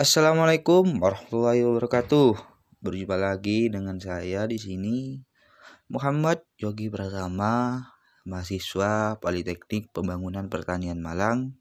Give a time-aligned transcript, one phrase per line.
[0.00, 2.32] Assalamualaikum warahmatullahi wabarakatuh.
[2.80, 5.20] Berjumpa lagi dengan saya di sini
[5.92, 7.84] Muhammad Yogi Pratama,
[8.24, 11.60] mahasiswa Politeknik Pembangunan Pertanian Malang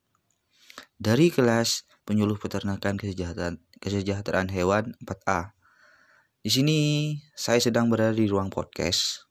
[0.96, 5.52] dari kelas Penyuluh Peternakan Kesejahteraan, Kesejahteraan Hewan 4A.
[6.40, 6.80] Di sini
[7.36, 9.28] saya sedang berada di ruang podcast,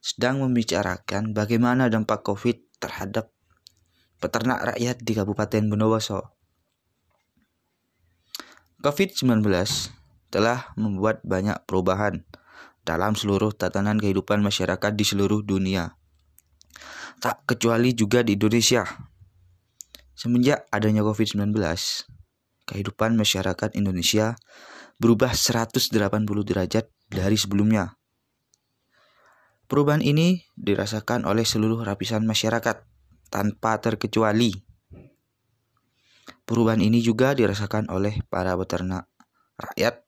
[0.00, 3.36] sedang membicarakan bagaimana dampak COVID terhadap
[4.16, 6.39] peternak rakyat di Kabupaten Bondowoso.
[8.80, 9.44] COVID-19
[10.32, 12.24] telah membuat banyak perubahan
[12.80, 16.00] dalam seluruh tatanan kehidupan masyarakat di seluruh dunia.
[17.20, 18.88] Tak kecuali juga di Indonesia.
[20.16, 21.52] Semenjak adanya COVID-19,
[22.64, 24.40] kehidupan masyarakat Indonesia
[24.96, 25.92] berubah 180
[26.24, 28.00] derajat dari sebelumnya.
[29.68, 32.80] Perubahan ini dirasakan oleh seluruh lapisan masyarakat
[33.28, 34.69] tanpa terkecuali
[36.50, 39.06] Perubahan ini juga dirasakan oleh para peternak
[39.54, 40.02] rakyat.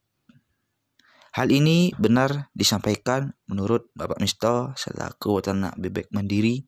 [1.38, 6.66] Hal ini benar disampaikan menurut Bapak Misto selaku peternak bebek mandiri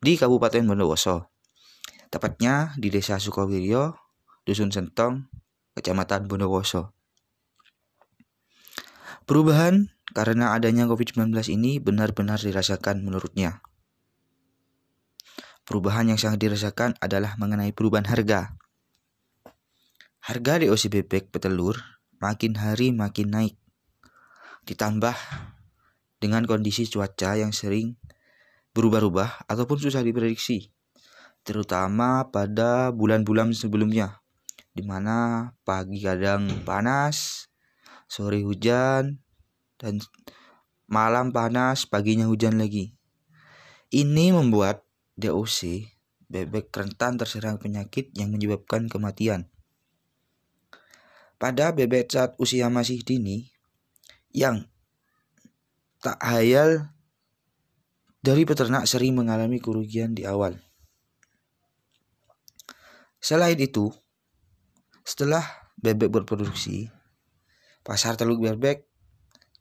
[0.00, 1.36] di Kabupaten Bondowoso.
[2.08, 3.92] Tepatnya di Desa Sukowiryo,
[4.48, 5.28] Dusun Sentong,
[5.76, 6.96] Kecamatan Bondowoso.
[9.28, 13.60] Perubahan karena adanya COVID-19 ini benar-benar dirasakan menurutnya.
[15.68, 18.58] Perubahan yang sangat dirasakan adalah mengenai perubahan harga.
[20.20, 21.80] Harga DOC bebek petelur
[22.20, 23.56] makin hari makin naik.
[24.68, 25.16] Ditambah
[26.20, 27.96] dengan kondisi cuaca yang sering
[28.76, 30.76] berubah-ubah ataupun susah diprediksi,
[31.40, 34.20] terutama pada bulan-bulan sebelumnya,
[34.76, 37.48] di mana pagi kadang panas,
[38.04, 39.24] sore hujan,
[39.80, 40.04] dan
[40.84, 42.92] malam panas, paginya hujan lagi.
[43.88, 44.84] Ini membuat
[45.16, 45.88] DOC
[46.28, 49.48] bebek rentan terserang penyakit yang menyebabkan kematian
[51.40, 53.48] pada bebek saat usia masih dini
[54.36, 54.68] yang
[56.04, 56.92] tak hayal
[58.20, 60.60] dari peternak sering mengalami kerugian di awal.
[63.24, 63.88] Selain itu,
[65.00, 65.40] setelah
[65.80, 66.92] bebek berproduksi,
[67.80, 68.84] pasar teluk bebek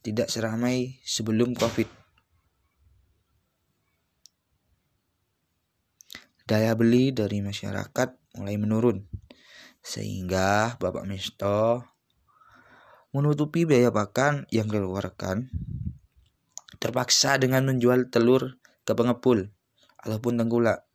[0.03, 1.87] tidak seramai sebelum Covid.
[6.43, 9.07] Daya beli dari masyarakat mulai menurun
[9.89, 11.81] sehingga Bapak Misto
[13.09, 15.49] menutupi biaya pakan yang dikeluarkan
[16.77, 19.49] terpaksa dengan menjual telur ke pengepul
[20.05, 20.85] ataupun tengkulak.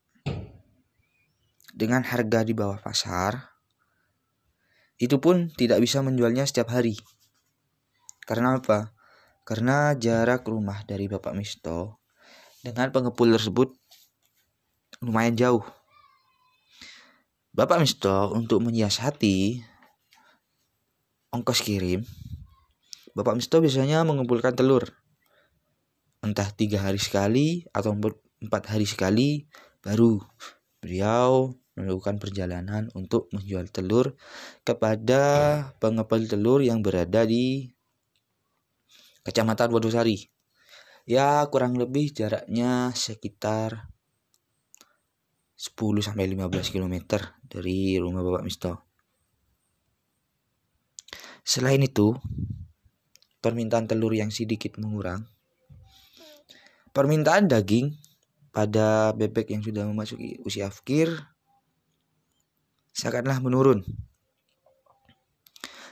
[1.75, 3.59] Dengan harga di bawah pasar
[5.03, 6.94] itu pun tidak bisa menjualnya setiap hari.
[8.22, 8.94] Karena apa?
[9.43, 11.99] Karena jarak rumah dari Bapak Misto
[12.62, 13.75] dengan pengepul tersebut
[15.03, 15.66] lumayan jauh
[17.54, 19.62] Bapak Misto untuk menyiasati
[21.31, 22.03] ongkos kirim,
[23.15, 24.91] Bapak Misto biasanya mengumpulkan telur.
[26.19, 27.94] Entah tiga hari sekali atau
[28.42, 29.47] empat hari sekali
[29.87, 30.19] baru
[30.82, 34.19] beliau melakukan perjalanan untuk menjual telur
[34.66, 35.22] kepada
[35.78, 37.71] pengepul telur yang berada di
[39.22, 40.26] Kecamatan Wodosari.
[41.06, 43.94] Ya kurang lebih jaraknya sekitar
[45.65, 47.17] 10 sampai 15 km
[47.49, 48.85] dari rumah Bapak Misto.
[51.41, 52.13] Selain itu,
[53.41, 55.25] permintaan telur yang sedikit mengurang.
[56.93, 57.97] Permintaan daging
[58.53, 61.09] pada bebek yang sudah memasuki usia fakir
[62.93, 63.89] sangatlah menurun.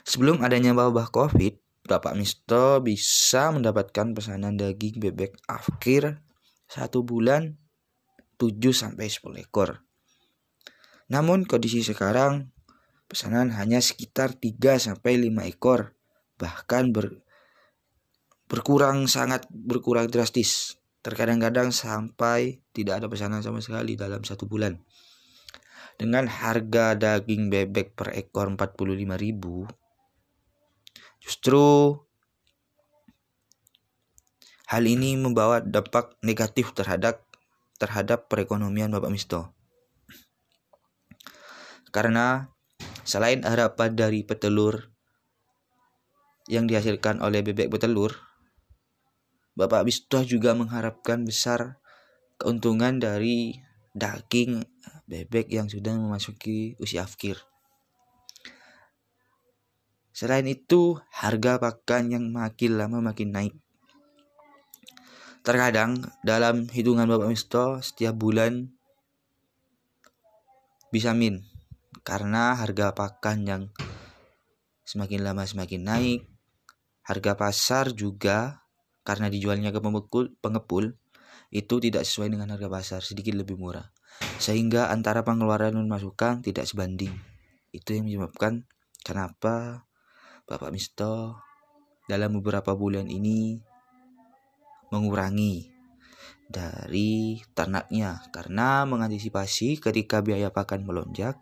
[0.05, 1.57] Sebelum adanya wabah Covid,
[1.89, 6.21] Bapak Misto bisa mendapatkan pesanan daging bebek afkir
[6.69, 7.57] satu bulan
[8.43, 9.87] 7 sampai 10 ekor.
[11.07, 12.51] Namun kondisi sekarang
[13.07, 15.95] pesanan hanya sekitar 3 sampai 5 ekor,
[16.35, 17.23] bahkan ber,
[18.51, 20.83] berkurang sangat berkurang drastis.
[21.07, 24.83] Terkadang-kadang sampai tidak ada pesanan sama sekali dalam satu bulan.
[25.95, 29.83] Dengan harga daging bebek per ekor 45.000
[31.23, 31.95] justru
[34.67, 37.23] hal ini membawa dampak negatif terhadap
[37.83, 39.51] terhadap perekonomian Bapak Misto.
[41.91, 42.47] Karena
[43.03, 44.95] selain harapan dari petelur
[46.47, 48.15] yang dihasilkan oleh bebek petelur,
[49.59, 51.83] Bapak Misto juga mengharapkan besar
[52.39, 53.59] keuntungan dari
[53.93, 54.63] daging
[55.11, 57.43] bebek yang sudah memasuki usia akhir.
[60.15, 63.55] Selain itu, harga pakan yang makin lama makin naik.
[65.43, 68.71] Terkadang dalam hitungan Bapak Misto setiap bulan
[70.95, 71.43] bisa min
[72.07, 73.63] karena harga pakan yang
[74.87, 76.21] semakin lama semakin naik.
[77.03, 78.63] Harga pasar juga
[79.03, 80.95] karena dijualnya ke pengepul, pengepul
[81.51, 83.91] itu tidak sesuai dengan harga pasar, sedikit lebih murah.
[84.39, 87.11] Sehingga antara pengeluaran dan masukan tidak sebanding.
[87.75, 88.71] Itu yang menyebabkan
[89.03, 89.83] kenapa
[90.47, 91.43] Bapak Misto
[92.07, 93.72] dalam beberapa bulan ini
[94.93, 95.73] mengurangi
[96.53, 101.41] dari ternaknya karena mengantisipasi ketika biaya pakan melonjak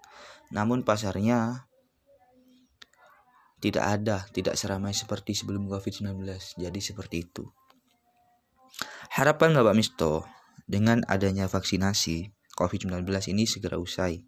[0.54, 1.66] namun pasarnya
[3.60, 6.24] tidak ada, tidak seramai seperti sebelum COVID-19.
[6.56, 7.44] Jadi seperti itu.
[9.12, 10.24] Harapan Bapak Misto
[10.64, 14.24] dengan adanya vaksinasi COVID-19 ini segera usai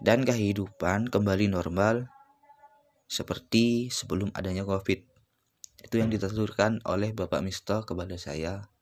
[0.00, 2.08] dan kehidupan kembali normal
[3.06, 5.15] seperti sebelum adanya COVID.
[5.82, 8.72] Itu yang dituturkan oleh Bapak Misto kepada saya.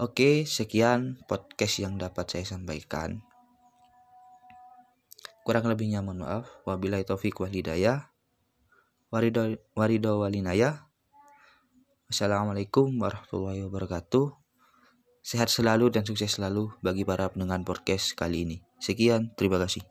[0.00, 3.20] Oke, sekian podcast yang dapat saya sampaikan.
[5.44, 6.48] Kurang lebihnya mohon maaf.
[6.64, 8.08] Wabillahi taufik wal hidayah.
[9.12, 10.88] Warido, warido walinaya.
[12.08, 14.40] Wassalamualaikum warahmatullahi wabarakatuh.
[15.20, 18.56] Sehat selalu dan sukses selalu bagi para pendengar podcast kali ini.
[18.80, 19.84] Sekian, terima kasih.